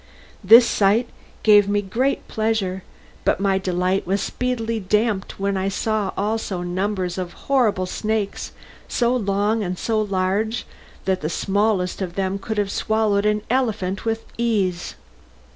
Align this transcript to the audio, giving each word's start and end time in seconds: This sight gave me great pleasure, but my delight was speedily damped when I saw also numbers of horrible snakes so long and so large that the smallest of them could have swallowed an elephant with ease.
This 0.43 0.65
sight 0.65 1.07
gave 1.43 1.69
me 1.69 1.83
great 1.83 2.27
pleasure, 2.27 2.81
but 3.23 3.39
my 3.39 3.59
delight 3.59 4.07
was 4.07 4.19
speedily 4.19 4.79
damped 4.79 5.39
when 5.39 5.55
I 5.55 5.69
saw 5.69 6.11
also 6.17 6.63
numbers 6.63 7.19
of 7.19 7.33
horrible 7.33 7.85
snakes 7.85 8.51
so 8.87 9.15
long 9.15 9.61
and 9.63 9.77
so 9.77 10.01
large 10.01 10.65
that 11.05 11.21
the 11.21 11.29
smallest 11.29 12.01
of 12.01 12.15
them 12.15 12.39
could 12.39 12.57
have 12.57 12.71
swallowed 12.71 13.27
an 13.27 13.43
elephant 13.51 14.03
with 14.03 14.25
ease. 14.39 14.95